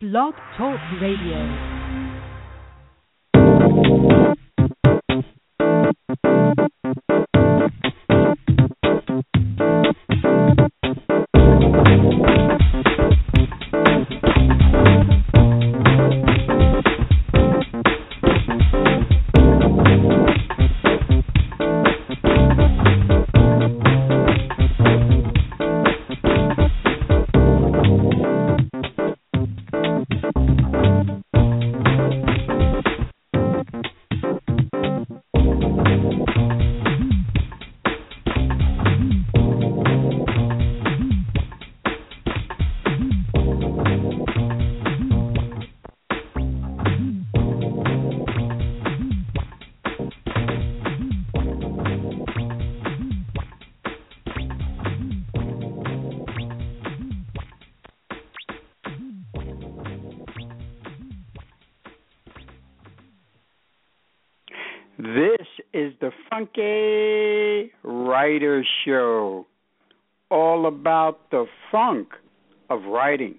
[0.00, 1.70] Blog Talk Radio.
[65.02, 69.46] This is the Funky Writer Show,
[70.30, 72.08] all about the funk
[72.68, 73.36] of writing.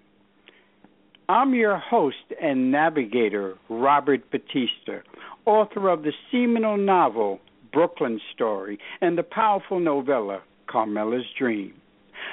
[1.30, 5.04] I'm your host and navigator, Robert Batista,
[5.46, 7.40] author of the seminal novel
[7.72, 11.76] Brooklyn Story and the powerful novella Carmela's Dream.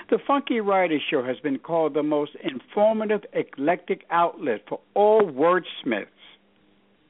[0.09, 6.07] The Funky Writer Show has been called the most informative, eclectic outlet for all wordsmiths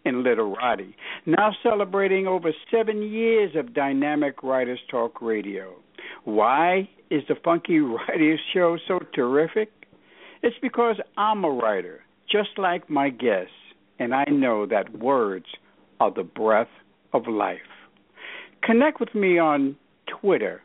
[0.09, 5.75] in literati, now celebrating over seven years of dynamic writers talk radio.
[6.25, 9.71] Why is the Funky Writers Show so terrific?
[10.43, 13.53] It's because I'm a writer, just like my guests,
[13.99, 15.47] and I know that words
[16.01, 16.69] are the breath
[17.13, 17.59] of life.
[18.63, 19.77] Connect with me on
[20.21, 20.63] Twitter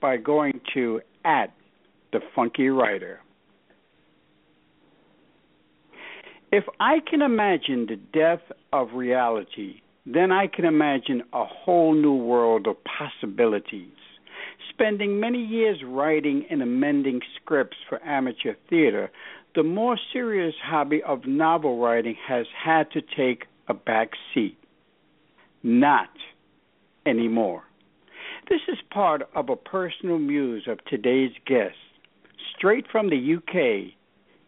[0.00, 1.52] by going to at
[2.12, 3.20] the Funky Writer.
[6.56, 12.14] If I can imagine the death of reality, then I can imagine a whole new
[12.14, 13.96] world of possibilities.
[14.70, 19.10] Spending many years writing and amending scripts for amateur theater,
[19.56, 24.56] the more serious hobby of novel writing has had to take a back seat.
[25.64, 26.10] Not
[27.04, 27.64] anymore.
[28.48, 31.74] This is part of a personal muse of today's guest.
[32.56, 33.96] Straight from the UK,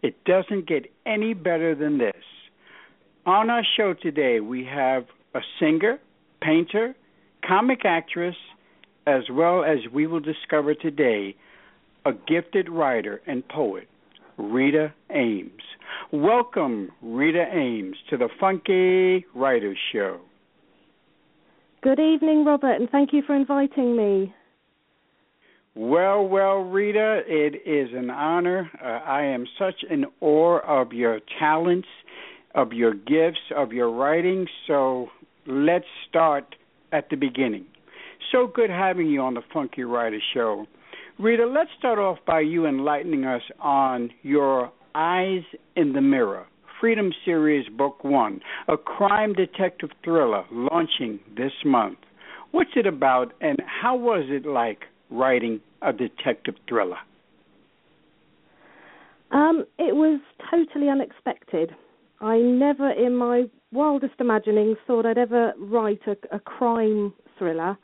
[0.03, 2.23] it doesn't get any better than this.
[3.25, 5.99] On our show today, we have a singer,
[6.41, 6.95] painter,
[7.47, 8.37] comic actress,
[9.07, 11.35] as well as we will discover today,
[12.05, 13.89] a gifted writer and poet,
[14.37, 15.63] Rita Ames.
[16.13, 20.21] Welcome, Rita Ames, to the Funky Writers Show.
[21.83, 24.35] Good evening, Robert, and thank you for inviting me.
[25.79, 28.71] Well, well, Rita, it is an honor.
[28.83, 31.89] Uh, I am such in awe of your talents,
[32.55, 34.47] of your gifts, of your writing.
[34.67, 35.09] So
[35.47, 36.55] let's start
[36.93, 37.67] at the beginning.
[38.33, 40.65] So good having you on the Funky Writer Show.
[41.19, 45.43] Rita, let's start off by you enlightening us on your Eyes
[45.77, 46.47] in the Mirror,
[46.81, 51.99] Freedom Series Book One, a crime detective thriller launching this month.
[52.53, 56.99] What's it about, and how was it like writing a detective thriller?
[59.31, 61.73] Um, it was totally unexpected.
[62.21, 67.77] I never, in my wildest imaginings, thought I'd ever write a, a crime thriller.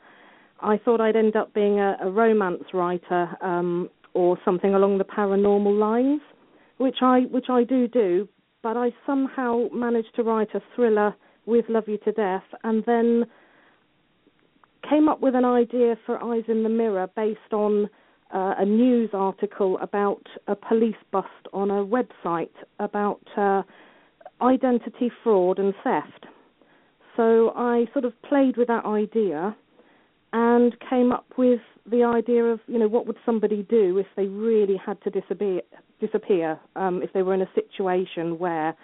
[0.61, 5.03] I thought I'd end up being a, a romance writer um, or something along the
[5.03, 6.21] paranormal lines,
[6.77, 8.27] which I which I do do.
[8.63, 11.13] But I somehow managed to write a thriller
[11.45, 13.25] with Love You to Death, and then
[14.89, 17.89] came up with an idea for Eyes in the Mirror based on
[18.33, 22.49] uh, a news article about a police bust on a website
[22.79, 23.61] about uh,
[24.41, 26.25] identity fraud and theft.
[27.15, 29.55] So I sort of played with that idea
[30.33, 34.25] and came up with the idea of, you know, what would somebody do if they
[34.25, 35.61] really had to disappear,
[35.99, 38.75] disappear um, if they were in a situation where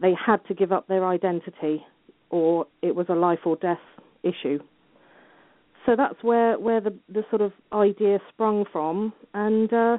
[0.00, 1.84] they had to give up their identity
[2.30, 3.78] or it was a life or death
[4.22, 4.58] issue
[5.88, 9.96] so that's where where the the sort of idea sprung from, and uh,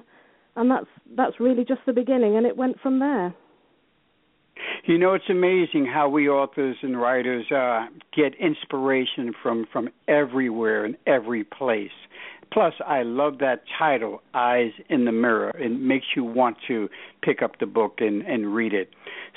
[0.56, 0.86] and that's
[1.18, 3.34] that's really just the beginning, and it went from there.
[4.86, 10.86] You know, it's amazing how we authors and writers uh, get inspiration from from everywhere
[10.86, 11.90] and every place.
[12.54, 15.56] Plus, I love that title, Eyes in the Mirror.
[15.60, 16.88] It makes you want to
[17.24, 18.90] pick up the book and, and read it.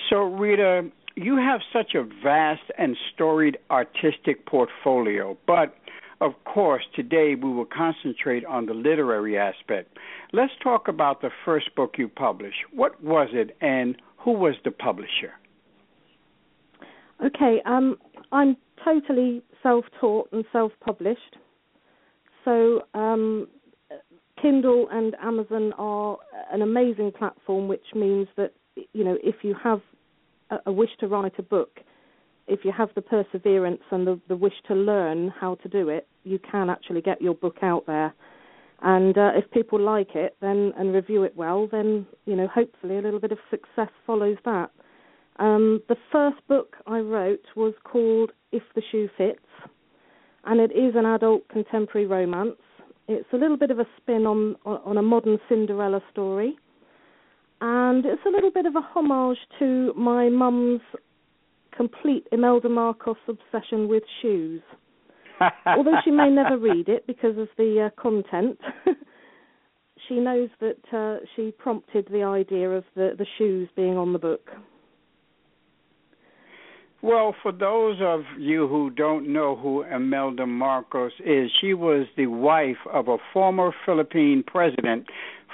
[0.08, 5.74] So, Rita, you have such a vast and storied artistic portfolio, but
[6.22, 9.98] of course, today we will concentrate on the literary aspect.
[10.32, 12.58] Let's talk about the first book you published.
[12.72, 15.32] What was it, and who was the publisher?
[17.24, 17.96] Okay, um,
[18.30, 21.36] I'm totally self-taught and self-published.
[22.44, 23.48] So um,
[24.40, 26.18] Kindle and Amazon are
[26.52, 28.52] an amazing platform, which means that
[28.92, 29.80] you know if you have
[30.50, 31.80] a, a wish to write a book,
[32.46, 36.06] if you have the perseverance and the, the wish to learn how to do it,
[36.24, 38.14] you can actually get your book out there.
[38.82, 42.98] And uh, if people like it, then and review it well, then you know hopefully
[42.98, 44.70] a little bit of success follows that.
[45.38, 49.38] Um, the first book I wrote was called If the Shoe Fits,
[50.44, 52.56] and it is an adult contemporary romance.
[53.06, 56.56] It's a little bit of a spin on on a modern Cinderella story,
[57.60, 60.80] and it's a little bit of a homage to my mum's
[61.76, 64.62] complete Imelda Marcos obsession with shoes.
[65.66, 68.58] Although she may never read it because of the uh, content,
[70.08, 74.18] she knows that uh, she prompted the idea of the, the shoes being on the
[74.18, 74.50] book.
[77.02, 82.26] Well, for those of you who don't know who Imelda Marcos is, she was the
[82.26, 85.06] wife of a former Philippine president,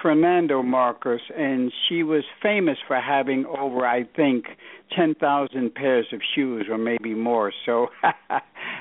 [0.03, 4.45] Fernando Marcos, and she was famous for having over, I think,
[4.95, 7.53] 10,000 pairs of shoes or maybe more.
[7.67, 7.89] So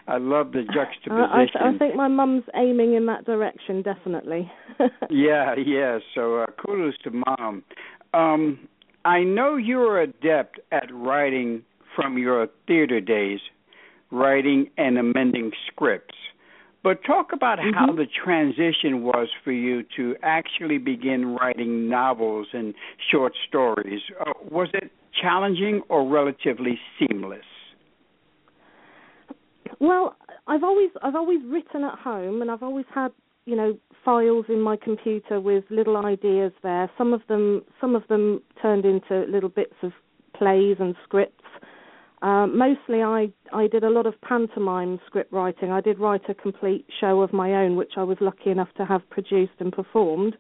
[0.08, 1.62] I love the juxtaposition.
[1.62, 4.52] I, I think my mum's aiming in that direction, definitely.
[5.10, 6.00] yeah, yeah.
[6.16, 7.64] So uh, kudos to mom.
[8.14, 8.68] Um,
[9.06, 11.64] I know you're adept at writing
[11.96, 13.40] from your theater days,
[14.12, 16.16] writing and amending scripts.
[16.84, 17.74] But talk about mm-hmm.
[17.74, 22.74] how the transition was for you to actually begin writing novels and
[23.12, 24.02] short stories.
[24.20, 27.46] Uh, was it challenging or relatively seamless?
[29.80, 30.16] Well,
[30.48, 33.10] I've always I've always written at home, and I've always had
[33.46, 36.90] you know files in my computer with little ideas there.
[36.98, 39.92] Some of them some of them turned into little bits of
[40.34, 41.44] plays and scripts.
[42.22, 45.72] Uh, mostly, I I did a lot of pantomime script writing.
[45.72, 48.86] I did write a complete show of my own, which I was lucky enough to
[48.86, 50.36] have produced and performed.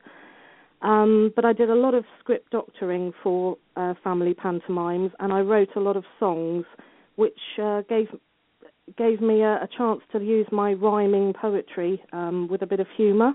[0.81, 5.39] Um, but I did a lot of script doctoring for uh, family pantomimes, and I
[5.39, 6.65] wrote a lot of songs,
[7.15, 8.07] which uh, gave
[8.97, 12.87] gave me a, a, chance to use my rhyming poetry um, with a bit of
[12.95, 13.33] humour.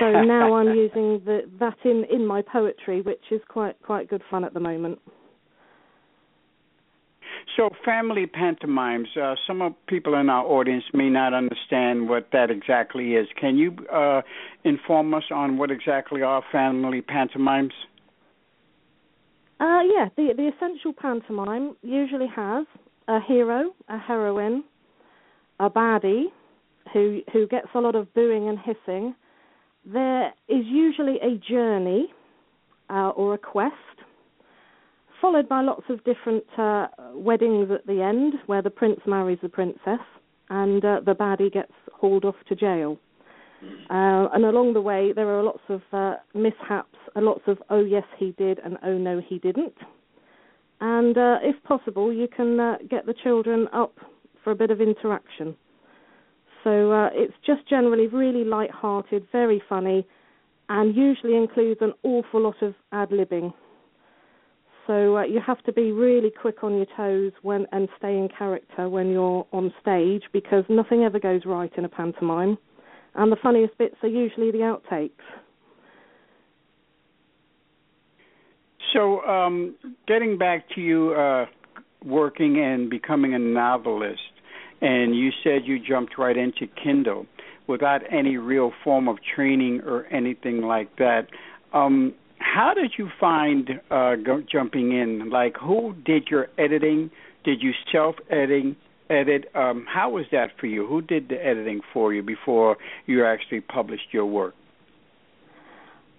[0.00, 4.22] So now I'm using the, that in, in my poetry, which is quite quite good
[4.30, 4.98] fun at the moment.
[7.56, 9.08] So, family pantomimes.
[9.20, 13.26] Uh, some people in our audience may not understand what that exactly is.
[13.38, 14.22] Can you uh,
[14.64, 17.72] inform us on what exactly are family pantomimes?
[19.58, 22.66] Uh, yeah, the the essential pantomime usually has
[23.08, 24.64] a hero, a heroine,
[25.58, 26.26] a baddie,
[26.92, 29.14] who who gets a lot of booing and hissing.
[29.84, 32.12] There is usually a journey
[32.88, 33.74] uh, or a quest
[35.20, 39.48] followed by lots of different uh, weddings at the end where the prince marries the
[39.48, 40.00] princess
[40.48, 42.98] and uh, the baddie gets hauled off to jail.
[43.90, 47.84] Uh, and along the way, there are lots of uh, mishaps, and lots of oh
[47.84, 49.74] yes he did and oh no he didn't.
[50.80, 53.94] And uh, if possible, you can uh, get the children up
[54.42, 55.54] for a bit of interaction.
[56.64, 60.06] So uh, it's just generally really light-hearted, very funny,
[60.70, 63.52] and usually includes an awful lot of ad-libbing.
[64.90, 68.28] So uh, you have to be really quick on your toes when and stay in
[68.36, 72.58] character when you're on stage because nothing ever goes right in a pantomime,
[73.14, 75.12] and the funniest bits are usually the outtakes.
[78.92, 79.76] So, um,
[80.08, 81.46] getting back to you uh,
[82.04, 84.20] working and becoming a novelist,
[84.80, 87.26] and you said you jumped right into Kindle
[87.68, 91.28] without any real form of training or anything like that.
[91.72, 92.14] Um,
[92.52, 94.14] how did you find uh,
[94.50, 95.30] jumping in?
[95.30, 97.10] Like, who did your editing?
[97.44, 98.76] Did you self editing?
[99.08, 99.46] Edit.
[99.56, 100.86] Um, how was that for you?
[100.86, 102.76] Who did the editing for you before
[103.06, 104.54] you actually published your work?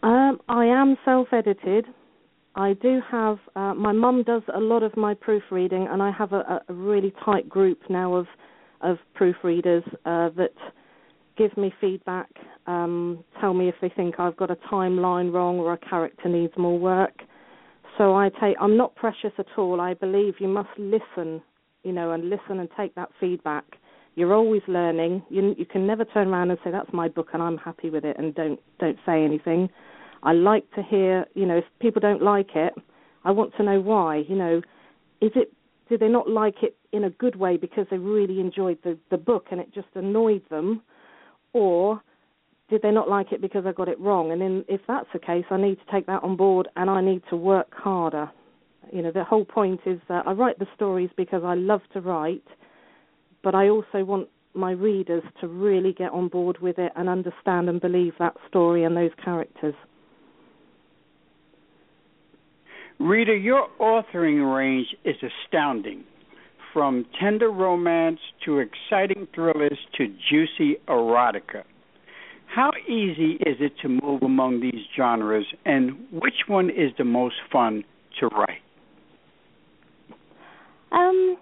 [0.04, 1.86] Um, I am self-edited.
[2.56, 3.38] I do have.
[3.56, 7.14] Uh, my mum does a lot of my proofreading, and I have a, a really
[7.24, 8.28] tight group now of
[8.82, 10.54] of proofreaders uh, that
[11.38, 12.30] give me feedback,
[12.68, 16.54] um, tell me if they think I've got a timeline wrong or a character needs
[16.58, 17.22] more work.
[17.98, 19.82] So I take I'm not precious at all.
[19.82, 21.42] I believe you must listen,
[21.84, 23.66] you know, and listen and take that feedback.
[24.16, 25.24] You're always learning.
[25.30, 28.06] You you can never turn around and say that's my book and I'm happy with
[28.06, 29.70] it and don't don't say anything.
[30.24, 32.74] I like to hear, you know, if people don't like it,
[33.26, 34.24] I want to know why.
[34.28, 34.62] You know,
[35.20, 35.54] is it
[35.90, 39.18] did they not like it in a good way because they really enjoyed the the
[39.18, 40.82] book and it just annoyed them,
[41.54, 42.02] or
[42.72, 44.32] did they not like it because I got it wrong?
[44.32, 47.02] And then if that's the case, I need to take that on board and I
[47.02, 48.32] need to work harder.
[48.92, 52.02] You know, the whole point is that I write the stories because I love to
[52.02, 52.48] write,
[53.44, 57.70] but I also want my readers to really get on board with it and understand
[57.70, 59.76] and believe that story and those characters.
[63.00, 66.06] Rita, your authoring range is astounding.
[66.72, 71.64] From tender romance to exciting thrillers to juicy erotica.
[72.54, 77.36] How easy is it to move among these genres, and which one is the most
[77.50, 77.86] fun
[78.20, 78.62] to write?
[80.92, 81.38] Um,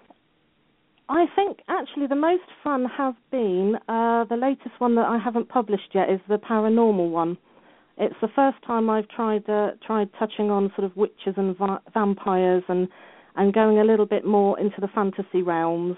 [1.08, 5.48] I think actually the most fun has been uh, the latest one that I haven't
[5.48, 7.36] published yet is the paranormal one.
[7.98, 11.82] It's the first time I've tried uh, tried touching on sort of witches and va-
[11.92, 12.86] vampires and
[13.34, 15.96] and going a little bit more into the fantasy realms.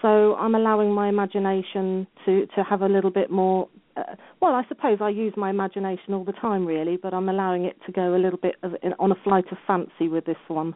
[0.00, 4.02] So I'm allowing my imagination to to have a little bit more uh,
[4.40, 7.76] well, I suppose I use my imagination all the time, really, but I'm allowing it
[7.86, 10.74] to go a little bit of, in, on a flight of fancy with this one.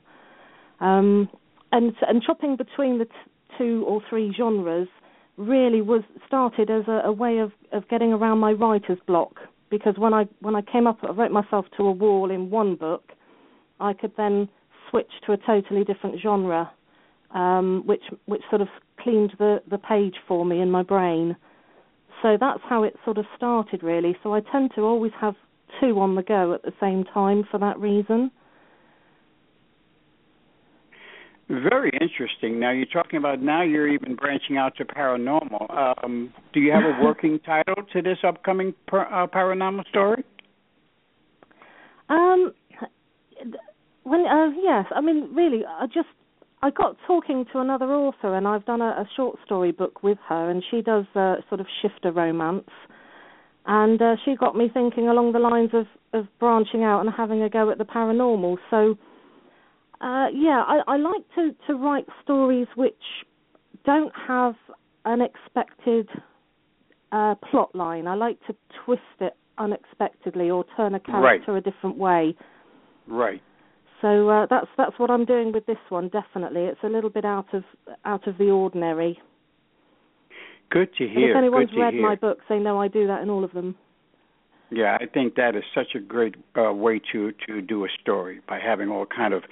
[0.81, 1.29] Um,
[1.73, 3.11] and and chopping between the t-
[3.59, 4.89] two or three genres
[5.37, 9.37] really was started as a, a way of, of getting around my writer's block
[9.71, 12.77] because when I when I came up, I wrote myself to a wall in one
[12.77, 13.13] book,
[13.81, 14.49] I could then
[14.91, 16.71] switch to a totally different genre,
[17.33, 18.69] um, which which sort of
[19.01, 21.37] cleaned the the page for me in my brain.
[22.23, 24.17] So that's how it sort of started, really.
[24.23, 25.35] So I tend to always have
[25.81, 28.31] two on the go at the same time for that reason.
[31.49, 32.59] Very interesting.
[32.59, 36.03] Now you're talking about now you're even branching out to paranormal.
[36.03, 40.25] Um, do you have a working title to this upcoming per, uh, paranormal story?
[42.09, 42.55] Um,
[44.05, 46.09] when uh, yes, I mean really, I just
[46.65, 50.17] I got talking to another author, and I've done a, a short story book with
[50.31, 52.71] her, and she does uh, sort of shifter romance,
[53.67, 57.43] and uh, she got me thinking along the lines of of branching out and having
[57.43, 58.57] a go at the paranormal.
[58.71, 58.97] So,
[60.01, 62.95] uh, yeah, I, I like to to write stories which
[63.85, 64.55] don't have
[65.05, 66.09] an expected
[67.13, 68.07] uh, plot line.
[68.07, 68.57] I like to
[68.87, 71.59] twist it unexpectedly or turn a character right.
[71.59, 72.35] a different way.
[73.07, 73.43] Right.
[74.01, 76.09] So uh, that's that's what I'm doing with this one.
[76.09, 77.65] Definitely, it's a little bit out of
[78.05, 79.19] out of the ordinary.
[80.71, 81.31] Good to hear.
[81.31, 82.03] And if anyone's read hear.
[82.03, 83.77] my books, they know I do that in all of them.
[84.71, 88.41] Yeah, I think that is such a great uh, way to to do a story
[88.49, 89.45] by having all kind of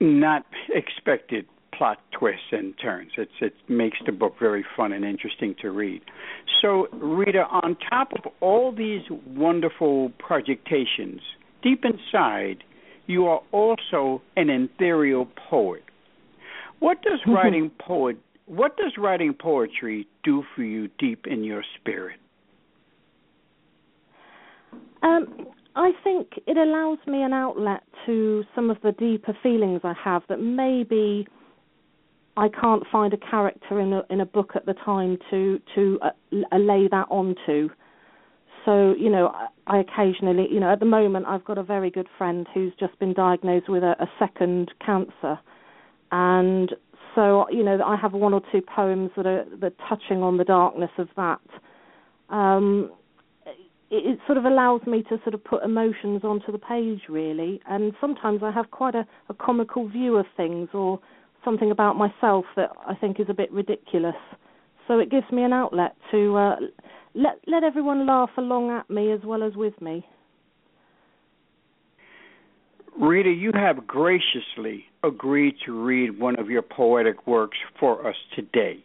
[0.00, 1.46] not expected
[1.78, 3.12] plot twists and turns.
[3.16, 6.02] It's it makes the book very fun and interesting to read.
[6.60, 11.20] So, Rita, on top of all these wonderful projectations,
[11.62, 12.64] deep inside
[13.08, 15.82] you are also an ethereal poet.
[16.78, 17.32] What does mm-hmm.
[17.32, 22.18] writing poet what does writing poetry do for you deep in your spirit?
[25.02, 25.46] Um,
[25.76, 30.22] I think it allows me an outlet to some of the deeper feelings I have
[30.28, 31.26] that maybe
[32.36, 35.98] I can't find a character in a in a book at the time to to
[36.02, 36.10] uh,
[36.56, 37.68] lay that onto.
[38.64, 39.32] So, you know,
[39.66, 42.98] I occasionally, you know, at the moment I've got a very good friend who's just
[42.98, 45.38] been diagnosed with a, a second cancer.
[46.10, 46.72] And
[47.14, 50.36] so, you know, I have one or two poems that are that are touching on
[50.36, 51.40] the darkness of that.
[52.30, 52.90] Um,
[53.90, 57.60] it, sort of allows me to sort of put emotions onto the page, really.
[57.66, 61.00] And sometimes I have quite a, a comical view of things or
[61.44, 64.16] something about myself that I think is a bit ridiculous.
[64.86, 66.56] So it gives me an outlet to uh,
[67.18, 70.06] let let everyone laugh along at me as well as with me.
[73.00, 78.84] Rita, you have graciously agreed to read one of your poetic works for us today.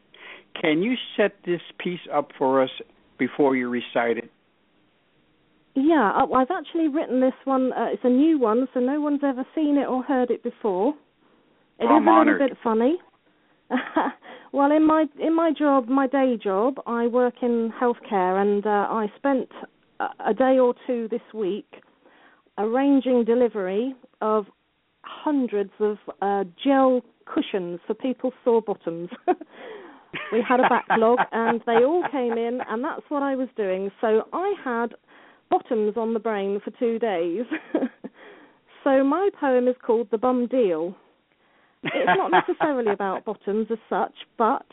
[0.59, 2.69] Can you set this piece up for us
[3.17, 4.31] before you recite it?
[5.75, 7.73] Yeah, I've actually written this one.
[7.73, 10.93] Uh, it's a new one, so no one's ever seen it or heard it before.
[11.79, 12.39] It I'm is a honored.
[12.41, 12.97] little bit funny.
[14.53, 18.69] well, in my in my job, my day job, I work in healthcare, and uh,
[18.69, 19.49] I spent
[19.99, 21.81] a, day or two this week
[22.57, 24.45] arranging delivery of
[25.01, 29.09] hundreds of uh, gel cushions for people's sore bottoms.
[30.31, 33.91] we had a backlog, and they all came in, and that's what I was doing.
[34.01, 34.93] So I had
[35.49, 37.45] bottoms on the brain for two days.
[38.83, 40.95] so my poem is called "The Bum Deal."
[41.83, 44.65] It's not necessarily about bottoms as such, but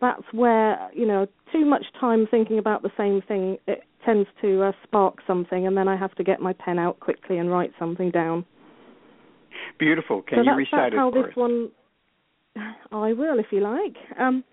[0.00, 4.62] that's where you know too much time thinking about the same thing it tends to
[4.62, 7.72] uh, spark something, and then I have to get my pen out quickly and write
[7.78, 8.44] something down.
[9.78, 10.22] Beautiful.
[10.22, 11.36] Can so you that's, recite that's how it for this us?
[11.36, 11.70] one.
[12.92, 13.96] I will, if you like.
[14.18, 14.44] Um,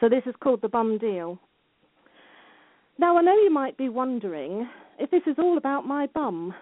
[0.00, 1.38] so this is called the bum deal.
[2.98, 6.54] Now I know you might be wondering if this is all about my bum,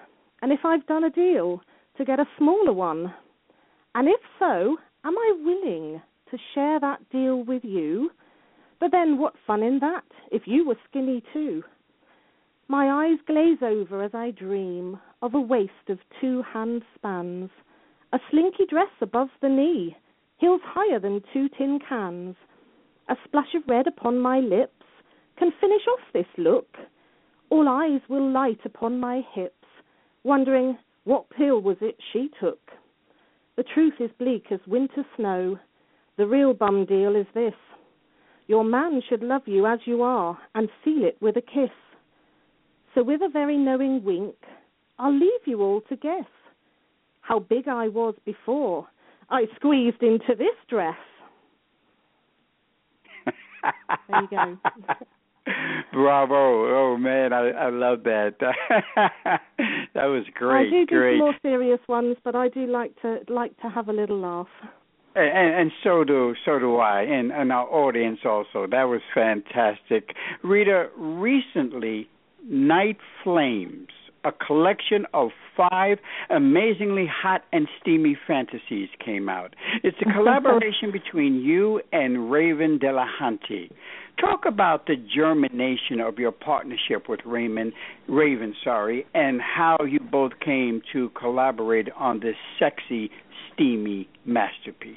[0.42, 1.60] and if I've done a deal
[1.96, 3.12] to get a smaller one
[3.94, 8.10] And if so, am I willing to share that deal with you?
[8.78, 11.62] But then what fun in that, if you were skinny too?
[12.68, 17.50] My eyes glaze over as I dream of a waist of two hand spans,
[18.12, 19.96] a slinky dress above the knee,
[20.38, 22.36] heels higher than two tin cans,
[23.08, 24.86] a splash of red upon my lips
[25.36, 26.76] can finish off this look.
[27.50, 29.66] All eyes will light upon my hips,
[30.22, 32.60] wondering what pill was it she took.
[33.60, 35.58] The truth is bleak as winter snow.
[36.16, 37.52] The real bum deal is this.
[38.46, 41.68] Your man should love you as you are and seal it with a kiss.
[42.94, 44.34] So with a very knowing wink,
[44.98, 46.24] I'll leave you all to guess
[47.20, 48.88] how big I was before
[49.28, 50.96] I squeezed into this dress.
[54.08, 54.56] there you go.
[55.92, 56.34] Bravo!
[56.34, 58.34] Oh man, I I love that.
[58.40, 59.40] that
[59.94, 60.68] was great.
[60.68, 61.12] I do do great.
[61.14, 64.48] some more serious ones, but I do like to like to have a little laugh.
[65.14, 68.66] And, and so do so do I, and, and our audience also.
[68.70, 70.14] That was fantastic.
[70.42, 72.08] Rita, recently,
[72.48, 73.88] Night Flames,
[74.24, 75.98] a collection of five
[76.30, 79.54] amazingly hot and steamy fantasies, came out.
[79.82, 83.70] It's a collaboration between you and Raven Delahunty.
[84.20, 87.72] Talk about the germination of your partnership with Raymond
[88.06, 93.10] Raven, sorry, and how you both came to collaborate on this sexy,
[93.52, 94.96] steamy masterpiece.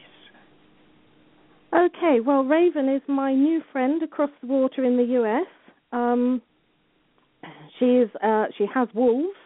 [1.73, 5.47] Okay, well, Raven is my new friend across the water in the U.S.
[5.93, 6.41] Um,
[7.79, 9.37] she is uh, she has wolves,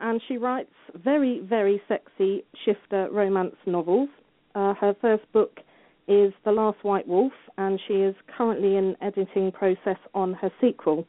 [0.00, 4.08] and she writes very very sexy shifter romance novels.
[4.54, 5.60] Uh, her first book
[6.08, 11.06] is The Last White Wolf, and she is currently in editing process on her sequel.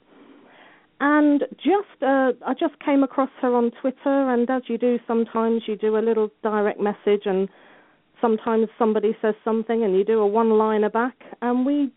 [1.00, 5.64] And just uh, I just came across her on Twitter, and as you do sometimes,
[5.68, 7.48] you do a little direct message, and
[8.20, 11.92] sometimes somebody says something, and you do a one-liner back, and we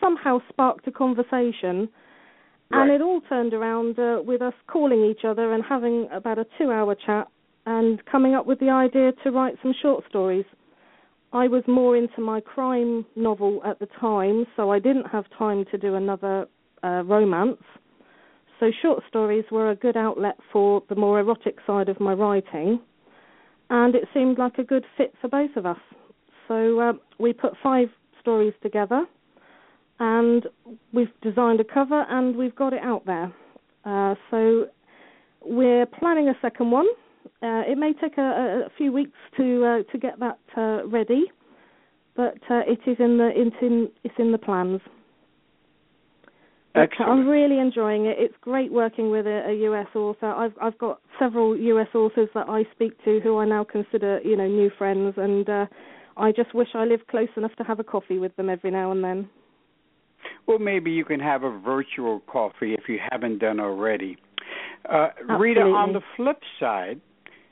[0.00, 1.88] somehow sparked a conversation.
[2.70, 2.82] Right.
[2.82, 6.44] And it all turned around uh, with us calling each other and having about a
[6.58, 7.28] two hour chat
[7.64, 10.44] and coming up with the idea to write some short stories.
[11.32, 15.64] I was more into my crime novel at the time, so I didn't have time
[15.70, 16.46] to do another
[16.82, 17.62] uh, romance.
[18.60, 22.80] So short stories were a good outlet for the more erotic side of my writing,
[23.70, 25.78] and it seemed like a good fit for both of us.
[26.48, 27.88] So uh, we put five
[28.20, 29.04] stories together,
[30.00, 30.46] and
[30.92, 33.32] we've designed a cover and we've got it out there.
[33.84, 34.66] Uh, so
[35.44, 36.86] we're planning a second one
[37.40, 41.24] uh, it may take a, a few weeks to uh, to get that uh, ready,
[42.16, 44.80] but uh, it is in the it's in it's in the plans.
[46.74, 47.10] But Excellent.
[47.10, 48.16] I'm really enjoying it.
[48.18, 50.26] It's great working with a, a US author.
[50.26, 54.36] I've I've got several US authors that I speak to who I now consider you
[54.36, 55.66] know new friends, and uh,
[56.16, 58.90] I just wish I lived close enough to have a coffee with them every now
[58.90, 59.28] and then.
[60.48, 64.16] Well, maybe you can have a virtual coffee if you haven't done already.
[64.90, 67.00] Uh, Rita, on the flip side,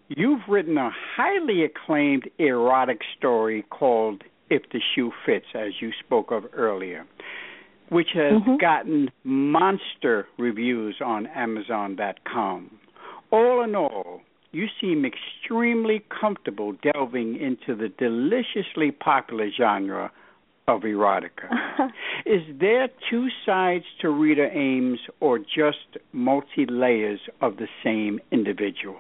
[0.08, 6.30] you've written a highly acclaimed erotic story called If the Shoe Fits, as you spoke
[6.30, 7.04] of earlier,
[7.88, 8.58] which has Mhm.
[8.58, 12.70] gotten monster reviews on Amazon.com.
[13.30, 20.10] All in all, you seem extremely comfortable delving into the deliciously popular genre
[20.68, 21.48] of erotica.
[22.24, 28.98] Is there two sides to Rita Ames or just multi layers of the same individual?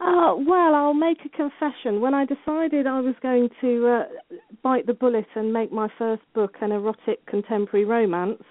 [0.00, 2.00] Uh, well, I'll make a confession.
[2.00, 6.22] When I decided I was going to uh, bite the bullet and make my first
[6.34, 8.42] book an erotic contemporary romance,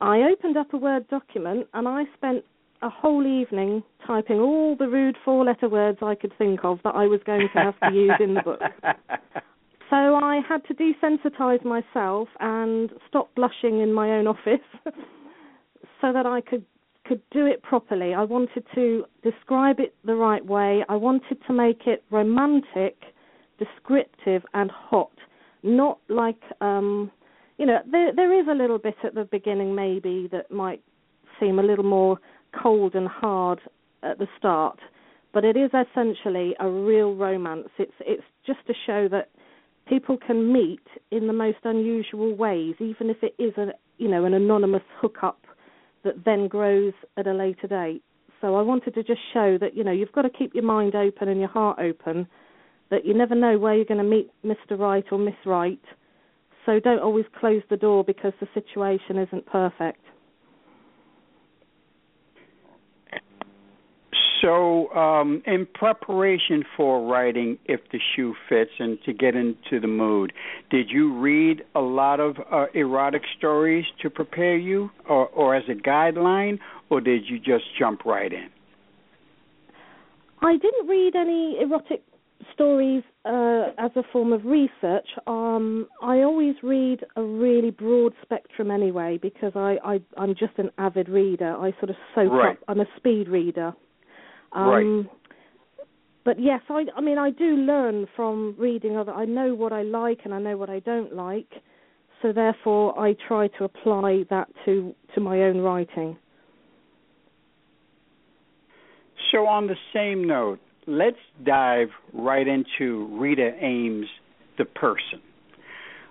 [0.00, 2.44] I opened up a Word document and I spent
[2.82, 6.94] a whole evening typing all the rude four letter words I could think of that
[6.94, 8.60] I was going to have to use in the book.
[9.90, 14.64] So I had to desensitize myself and stop blushing in my own office
[16.00, 16.64] so that I could
[17.10, 18.14] could do it properly.
[18.14, 20.84] I wanted to describe it the right way.
[20.88, 22.98] I wanted to make it romantic,
[23.58, 25.10] descriptive and hot,
[25.64, 27.10] not like um
[27.58, 30.82] you know, there there is a little bit at the beginning maybe that might
[31.40, 32.16] seem a little more
[32.62, 33.60] cold and hard
[34.04, 34.78] at the start,
[35.34, 37.70] but it is essentially a real romance.
[37.76, 39.30] It's it's just to show that
[39.88, 44.24] people can meet in the most unusual ways, even if it is a you know
[44.24, 45.40] an anonymous hookup
[46.04, 48.02] that then grows at a later date.
[48.40, 50.94] So I wanted to just show that you know you've got to keep your mind
[50.94, 52.26] open and your heart open.
[52.90, 54.76] That you never know where you're going to meet Mr.
[54.76, 55.80] Right or Miss Right.
[56.66, 60.02] So don't always close the door because the situation isn't perfect.
[64.40, 69.86] So, um, in preparation for writing If the Shoe Fits and to get into the
[69.86, 70.32] mood,
[70.70, 75.64] did you read a lot of uh, erotic stories to prepare you or, or as
[75.68, 78.48] a guideline, or did you just jump right in?
[80.42, 82.02] I didn't read any erotic
[82.54, 85.06] stories uh, as a form of research.
[85.26, 90.70] Um, I always read a really broad spectrum anyway because I, I I'm just an
[90.78, 91.54] avid reader.
[91.54, 92.50] I sort of soak right.
[92.52, 92.58] up.
[92.68, 93.74] I'm a speed reader.
[94.52, 95.16] Um, right.
[96.24, 99.12] But yes, I I mean I do learn from reading other.
[99.12, 101.50] I know what I like and I know what I don't like.
[102.22, 106.18] So therefore, I try to apply that to to my own writing.
[109.32, 114.06] So on the same note, let's dive right into Rita Ames,
[114.58, 115.20] the person.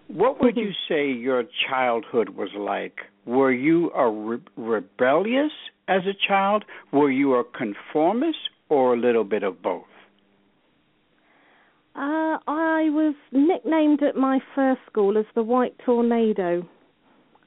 [0.08, 2.96] What would you say your childhood was like?
[3.26, 5.52] Were you a re- rebellious
[5.90, 6.64] as a child?
[6.94, 8.38] Were you a conformist
[8.70, 9.84] or a little bit of both?
[11.96, 16.66] Uh, I was nicknamed at my first school as the White Tornado.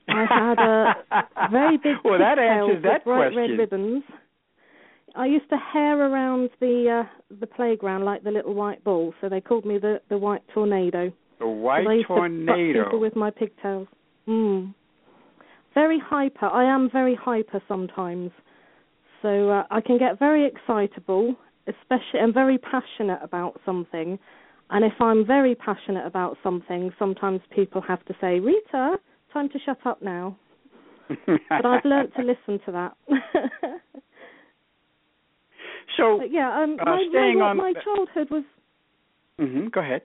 [0.08, 3.50] I had a very big well, that answers with that bright question.
[3.50, 4.02] red ribbons.
[5.14, 9.28] I used to hair around the uh, the playground like the little white ball, so
[9.28, 11.12] they called me the the White Tornado.
[11.38, 12.84] The White I used To Tornado.
[12.84, 13.88] people with my pigtails.
[14.28, 14.74] Mm.
[15.74, 16.46] Very hyper.
[16.46, 18.30] I am very hyper sometimes,
[19.22, 21.34] so uh, I can get very excitable,
[21.66, 22.20] especially.
[22.20, 24.18] I'm very passionate about something,
[24.70, 28.98] and if I'm very passionate about something, sometimes people have to say, "Rita,
[29.32, 30.36] time to shut up now."
[31.48, 32.96] but I've learnt to listen to that.
[35.96, 38.44] so, but yeah, um, uh, my, staying my, on- my childhood was
[39.38, 40.02] hmm go ahead.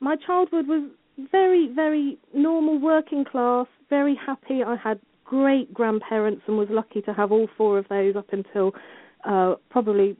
[0.00, 0.90] my childhood was
[1.32, 4.62] very, very normal, working class, very happy.
[4.64, 8.72] I had great grandparents and was lucky to have all four of those up until
[9.24, 10.16] uh, probably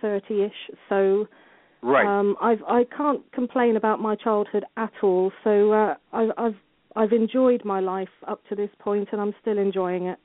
[0.00, 0.76] thirty-ish.
[0.88, 1.26] So
[1.82, 2.06] Right.
[2.06, 5.32] um, I've I can't complain about my childhood at all.
[5.44, 6.54] So uh, I've I've
[6.96, 10.18] I've enjoyed my life up to this point, and I'm still enjoying it.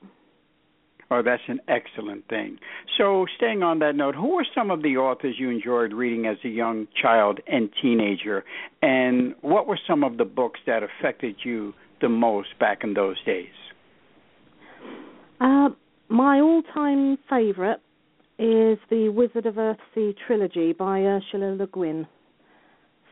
[1.10, 2.58] Oh, that's an excellent thing.
[2.98, 6.36] So, staying on that note, who were some of the authors you enjoyed reading as
[6.44, 8.44] a young child and teenager?
[8.82, 13.22] And what were some of the books that affected you the most back in those
[13.24, 13.46] days?
[15.40, 15.68] Uh,
[16.08, 17.78] my all-time favourite
[18.38, 22.06] is the Wizard of Earthsea trilogy by Ursula Le Guin.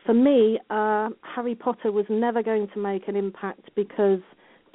[0.05, 4.19] For me, uh, Harry Potter was never going to make an impact because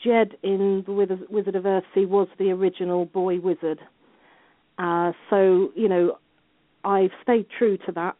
[0.02, 0.92] Jed in the
[1.28, 3.80] Wizard of Earthsea was the original boy wizard.
[4.78, 6.18] Uh, so, you know,
[6.84, 8.16] I've stayed true to that.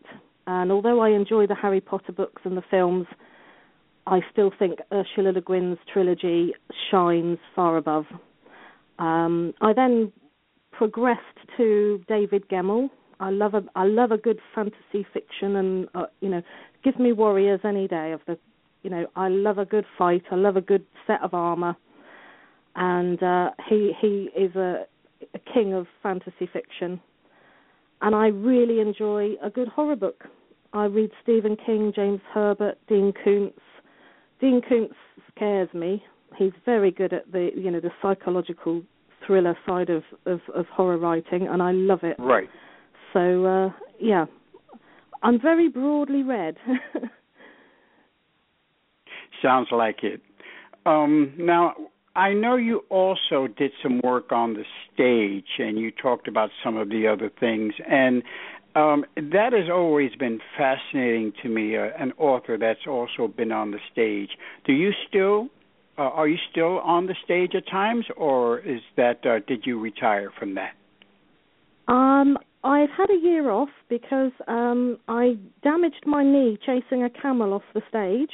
[0.47, 3.07] And although I enjoy the Harry Potter books and the films,
[4.07, 6.53] I still think Ursula Le Guin's trilogy
[6.91, 8.07] shines far above.
[8.99, 10.13] Um, I then
[10.73, 11.21] progressed
[11.57, 12.89] to David Gemmell.
[13.21, 16.43] I love a I love a good fantasy fiction, and uh, you know,
[16.83, 18.39] give me warriors any day of the,
[18.83, 20.23] you know, I love a good fight.
[20.31, 21.77] I love a good set of armor,
[22.77, 24.87] and uh, he he is a,
[25.35, 27.01] a king of fantasy fiction,
[28.01, 30.25] and I really enjoy a good horror book.
[30.73, 33.59] I read Stephen King, James Herbert, Dean Koontz.
[34.41, 34.95] Dean Koontz
[35.35, 36.03] scares me.
[36.37, 38.83] He's very good at the you know the psychological
[39.27, 42.17] thriller side of, of, of horror writing, and I love it.
[42.19, 42.49] Right.
[43.13, 44.27] So uh, yeah,
[45.23, 46.57] I'm very broadly read.
[49.43, 50.21] Sounds like it.
[50.87, 51.75] Um, now,
[52.17, 56.77] I know you also did some work on the stage, and you talked about some
[56.77, 58.23] of the other things, and
[58.75, 61.77] um, that has always been fascinating to me.
[61.77, 64.31] Uh, an author that's also been on the stage.
[64.65, 65.49] Do you still?
[65.99, 69.25] Uh, are you still on the stage at times, or is that?
[69.25, 70.73] Uh, did you retire from that?
[71.89, 77.55] um, I've had a year off because um, I damaged my knee chasing a camel
[77.55, 78.31] off the stage,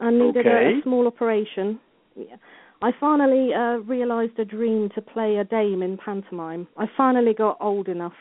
[0.00, 0.78] and needed a, Okay.
[0.78, 1.78] a small operation.
[2.14, 2.36] Yeah.
[2.80, 6.68] I finally uh, realised a dream to play a dame in pantomime.
[6.76, 8.12] I finally got old enough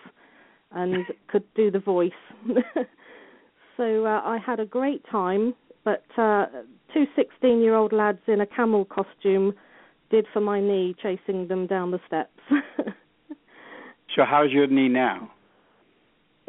[0.72, 2.12] and could do the voice.
[3.78, 6.48] so uh, I had a great time, but uh,
[6.94, 9.54] two 16 year old lads in a camel costume
[10.10, 12.40] did for my knee chasing them down the steps.
[14.16, 15.32] So, how's your knee now?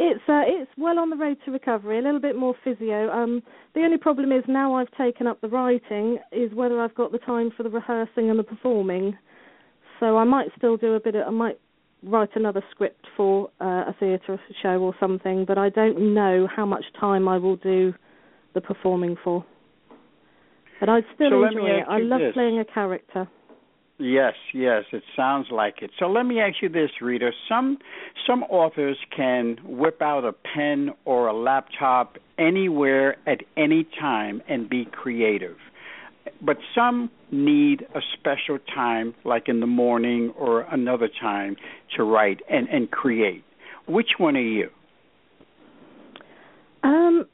[0.01, 1.99] It's uh, it's well on the road to recovery.
[1.99, 3.11] A little bit more physio.
[3.11, 3.43] Um,
[3.75, 7.19] the only problem is now I've taken up the writing is whether I've got the
[7.19, 9.19] time for the rehearsing and the performing.
[9.99, 11.17] So I might still do a bit.
[11.17, 11.59] Of, I might
[12.05, 16.65] write another script for uh, a theatre show or something, but I don't know how
[16.65, 17.93] much time I will do
[18.55, 19.45] the performing for.
[20.79, 21.85] But I still So enjoy it.
[21.89, 22.35] I love this.
[22.35, 23.29] playing a character.
[23.99, 25.91] Yes, yes, it sounds like it.
[25.99, 27.33] So let me ask you this, Rita.
[27.49, 27.79] Some
[28.29, 34.71] some authors can whip out a pen or a laptop anywhere at any time and
[34.71, 35.57] be creative.
[36.41, 41.57] But some need a special time like in the morning or another time
[41.97, 43.43] to write and and create.
[43.89, 44.69] Which one are you?
[46.85, 47.27] Um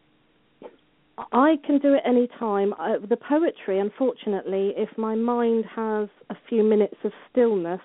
[1.33, 2.75] I can do it any time.
[3.09, 7.81] The poetry, unfortunately, if my mind has a few minutes of stillness,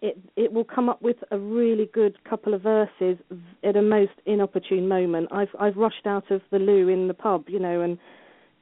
[0.00, 3.18] it it will come up with a really good couple of verses
[3.64, 5.28] at a most inopportune moment.
[5.32, 7.98] I've I've rushed out of the loo in the pub, you know, and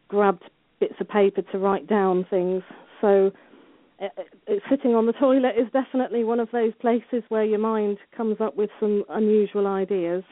[0.09, 0.45] grabbed
[0.81, 2.63] bits of paper to write down things.
[3.01, 3.31] So
[3.99, 4.13] it,
[4.47, 8.37] it, sitting on the toilet is definitely one of those places where your mind comes
[8.41, 10.25] up with some unusual ideas.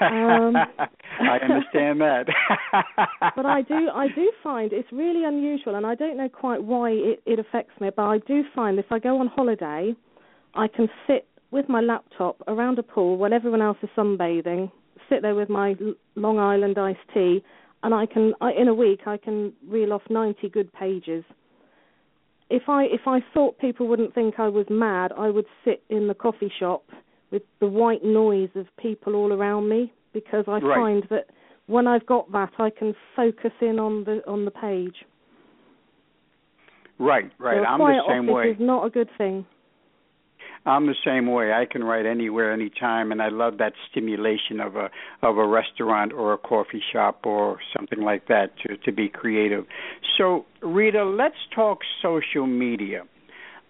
[0.00, 0.56] Um,
[1.20, 2.26] I understand that.
[3.36, 6.90] but I do I do find it's really unusual and I don't know quite why
[6.90, 9.94] it, it affects me, but I do find if I go on holiday
[10.54, 14.70] I can sit with my laptop around a pool while everyone else is sunbathing,
[15.08, 15.74] sit there with my
[16.14, 17.42] Long Island iced tea
[17.82, 21.24] and I can I, in a week I can reel off 90 good pages.
[22.48, 26.08] If I if I thought people wouldn't think I was mad, I would sit in
[26.08, 26.84] the coffee shop
[27.30, 30.76] with the white noise of people all around me because I right.
[30.76, 31.26] find that
[31.66, 34.96] when I've got that, I can focus in on the on the page.
[36.98, 37.58] Right, right.
[37.58, 38.50] So I'm the same way.
[38.50, 39.46] is not a good thing.
[40.66, 41.52] I'm the same way.
[41.52, 44.90] I can write anywhere, anytime, and I love that stimulation of a
[45.22, 49.64] of a restaurant or a coffee shop or something like that to to be creative.
[50.18, 53.04] So, Rita, let's talk social media.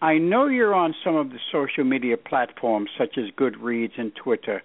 [0.03, 4.63] I know you're on some of the social media platforms such as Goodreads and Twitter.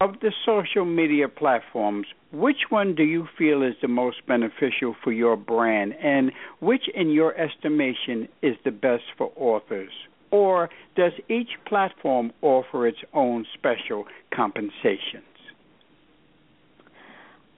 [0.00, 5.12] Of the social media platforms, which one do you feel is the most beneficial for
[5.12, 9.92] your brand, and which, in your estimation, is the best for authors?
[10.32, 15.22] Or does each platform offer its own special compensations?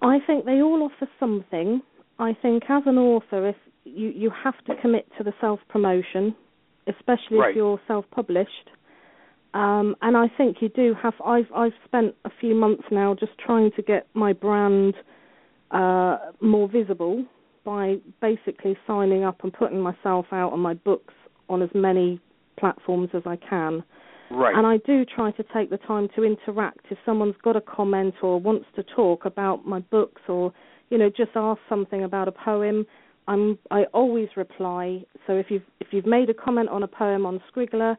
[0.03, 1.81] I think they all offer something.
[2.18, 6.37] I think as an author, if you, you have to commit to the self promotion,
[6.88, 7.51] especially right.
[7.51, 8.70] if you're self-published.
[9.55, 11.14] Um, and I think you do have.
[11.24, 14.94] I've I've spent a few months now just trying to get my brand
[15.70, 17.24] uh, more visible
[17.64, 21.14] by basically signing up and putting myself out and my books
[21.48, 22.20] on as many
[22.59, 23.83] platforms as I can.
[24.31, 24.55] Right.
[24.55, 26.87] And I do try to take the time to interact.
[26.90, 30.53] If someone's got a comment or wants to talk about my books or
[30.90, 32.87] you know just ask something about a poem,
[33.28, 35.04] I'm I always reply.
[35.26, 37.96] So if you've if you've made a comment on a poem on Scriggler,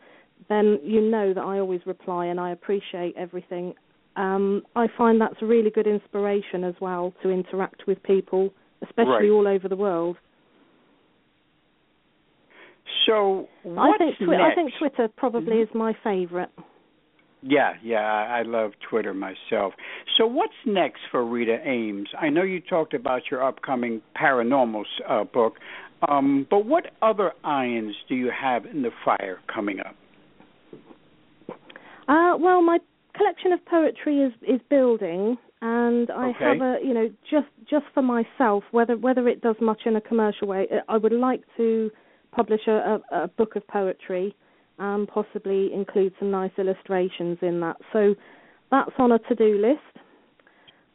[0.50, 3.76] then you know that I always reply and I appreciate everything.
[4.16, 9.30] Um, I find that's a really good inspiration as well to interact with people, especially
[9.30, 9.30] right.
[9.30, 10.18] all over the world.
[13.06, 15.62] So I think twi- I think Twitter probably mm-hmm.
[15.62, 16.50] is my favorite.
[17.42, 19.74] Yeah, yeah, I love Twitter myself.
[20.18, 22.10] So, what's next for Rita Ames?
[22.20, 25.56] I know you talked about your upcoming paranormal uh, book,
[26.08, 29.96] um, but what other irons do you have in the fire coming up?
[32.10, 32.80] Uh, well, my
[33.16, 36.44] collection of poetry is is building, and I okay.
[36.44, 40.02] have a you know just just for myself, whether whether it does much in a
[40.02, 41.90] commercial way, I would like to
[42.32, 42.72] publish a,
[43.12, 44.36] a, a book of poetry
[44.80, 47.78] and possibly include some nice illustrations in that.
[47.94, 48.16] So
[48.72, 50.06] that's on a to-do list.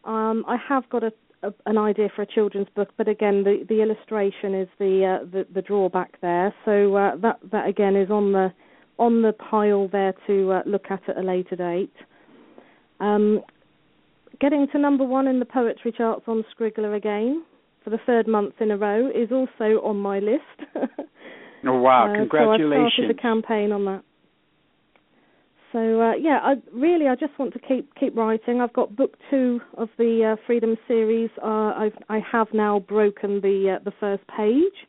[0.05, 3.65] Um, I have got a, a, an idea for a children's book, but again, the,
[3.69, 6.55] the illustration is the, uh, the, the drawback there.
[6.65, 8.53] So uh, that that again is on the
[8.99, 11.93] on the pile there to uh, look at at a later date.
[13.01, 13.41] Um,
[14.41, 17.45] getting to number one in the poetry charts on Scriggler again
[17.83, 20.43] for the third month in a row is also on my list.
[21.67, 22.13] Oh wow!
[22.13, 22.73] Uh, Congratulations!
[22.73, 24.03] So I've started the campaign on that.
[25.75, 28.61] So uh, yeah, I really I just want to keep keep writing.
[28.61, 31.31] I've got book two of the uh, Freedom series.
[31.43, 34.87] Uh, I've I have now broken the uh, the first page,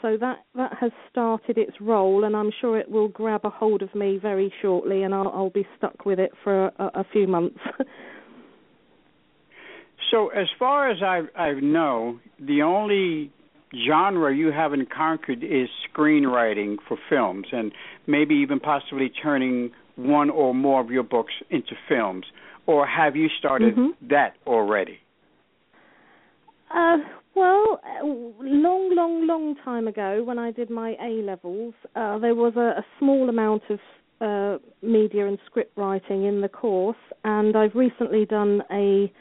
[0.00, 3.82] so that that has started its role, and I'm sure it will grab a hold
[3.82, 7.26] of me very shortly, and I'll, I'll be stuck with it for a, a few
[7.26, 7.58] months.
[10.12, 13.32] so as far as I I know, the only
[13.86, 17.72] genre you haven't conquered is screenwriting for films and
[18.06, 22.26] maybe even possibly turning one or more of your books into films.
[22.66, 24.08] Or have you started mm-hmm.
[24.08, 24.98] that already?
[26.74, 26.98] Uh,
[27.34, 27.80] well
[28.40, 32.78] long long long time ago when i did my a levels uh, there was a,
[32.80, 33.78] a, small amount of
[34.20, 36.96] uh, media and script writing in the course.
[37.24, 39.12] And i've recently done a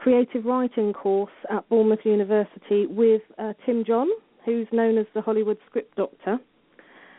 [0.00, 4.08] creative writing course at Bournemouth University with uh, Tim John,
[4.46, 6.38] who's known as the Hollywood Script Doctor.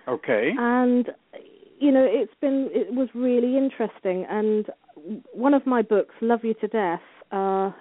[0.07, 0.51] Okay.
[0.57, 1.09] And
[1.79, 4.25] you know, it's been it was really interesting.
[4.29, 4.65] And
[5.31, 7.71] one of my books, Love You to Death, uh,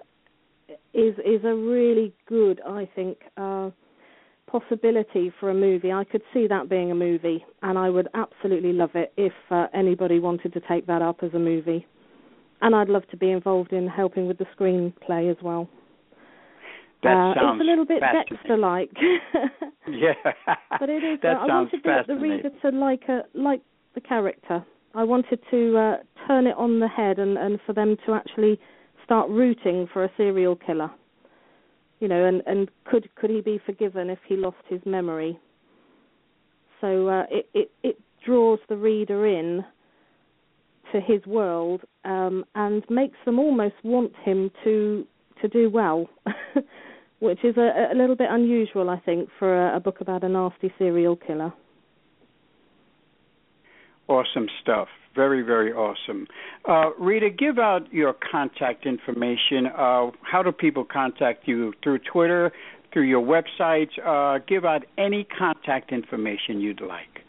[0.92, 3.70] is is a really good, I think, uh,
[4.50, 5.92] possibility for a movie.
[5.92, 9.66] I could see that being a movie, and I would absolutely love it if uh,
[9.72, 11.86] anybody wanted to take that up as a movie.
[12.62, 15.68] And I'd love to be involved in helping with the screenplay as well.
[17.02, 18.00] That uh, sounds it's a little bit.
[18.00, 18.90] Dexter-like.
[19.88, 20.12] yeah.
[20.78, 21.18] but it is.
[21.22, 23.62] That uh, I wanted the, the reader to like a like
[23.94, 24.64] the character.
[24.94, 25.96] I wanted to uh,
[26.26, 28.58] turn it on the head and, and for them to actually
[29.04, 30.90] start rooting for a serial killer.
[32.00, 35.38] You know, and, and could could he be forgiven if he lost his memory?
[36.80, 39.64] So uh, it, it it draws the reader in
[40.92, 45.06] to his world um, and makes them almost want him to
[45.40, 46.08] to do well,
[47.20, 50.28] which is a, a little bit unusual, I think, for a, a book about a
[50.28, 51.52] nasty serial killer.
[54.06, 54.88] Awesome stuff.
[55.14, 56.26] Very, very awesome.
[56.68, 59.66] Uh, Rita, give out your contact information.
[59.66, 61.72] Uh, how do people contact you?
[61.82, 62.52] Through Twitter,
[62.92, 63.88] through your website?
[64.04, 67.24] Uh, give out any contact information you'd like.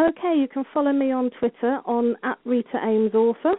[0.00, 3.52] Okay, you can follow me on Twitter on at Rita Ames Author.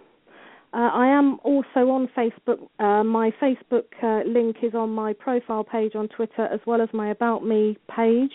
[0.73, 2.67] Uh, I am also on Facebook.
[2.77, 6.89] Uh, my Facebook uh, link is on my profile page on Twitter, as well as
[6.91, 8.33] my About Me page,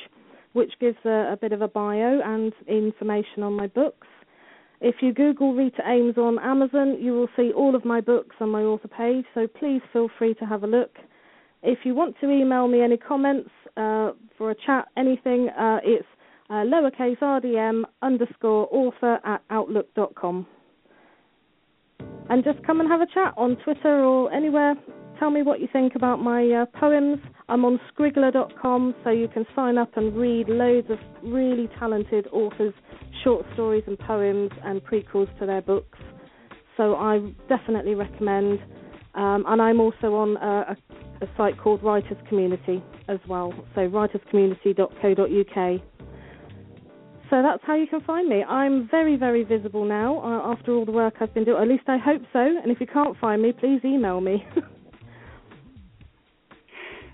[0.54, 4.06] which gives a, a bit of a bio and information on my books.
[4.80, 8.48] If you Google Rita Ames on Amazon, you will see all of my books on
[8.48, 10.96] my author page, so please feel free to have a look.
[11.62, 16.06] If you want to email me any comments uh, for a chat, anything, uh, it's
[16.50, 20.46] uh, lowercase rdm underscore author at outlook.com.
[22.28, 24.74] And just come and have a chat on Twitter or anywhere.
[25.18, 27.18] Tell me what you think about my uh, poems.
[27.48, 32.74] I'm on scriggler.com, so you can sign up and read loads of really talented authors'
[33.22, 35.98] short stories and poems and prequels to their books.
[36.76, 38.60] So I definitely recommend.
[39.14, 40.76] Um, and I'm also on a, a,
[41.24, 45.99] a site called Writers Community as well, so writerscommunity.co.uk.
[47.30, 48.42] So that's how you can find me.
[48.42, 51.62] I'm very, very visible now uh, after all the work I've been doing.
[51.62, 52.40] At least I hope so.
[52.40, 54.44] And if you can't find me, please email me.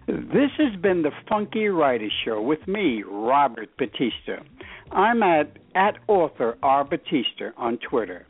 [0.09, 4.45] This has been the Funky Writer Show with me, Robert Batista.
[4.93, 6.85] I'm at, at author R.
[6.85, 8.25] Batista on Twitter.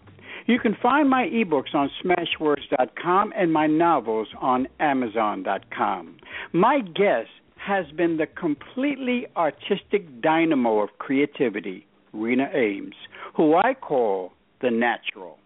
[0.46, 6.16] You can find my ebooks on smashwords.com and my novels on amazon.com.
[6.55, 7.29] My guest
[7.67, 12.95] has been the completely artistic dynamo of creativity, Rita Ames,
[13.35, 15.39] who I call the natural.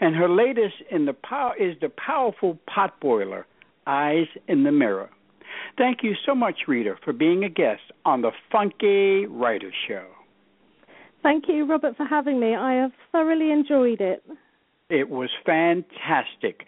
[0.00, 3.44] And her latest in the power is the powerful potboiler,
[3.86, 5.10] Eyes in the Mirror.
[5.76, 10.06] Thank you so much, Rita, for being a guest on the Funky Writer Show.
[11.22, 12.54] Thank you, Robert, for having me.
[12.54, 14.24] I have thoroughly enjoyed it.
[14.88, 16.64] It was fantastic.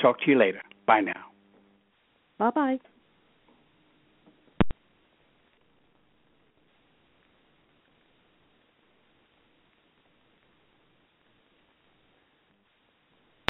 [0.00, 0.62] Talk to you later.
[0.86, 1.26] Bye now.
[2.38, 2.89] Bye bye.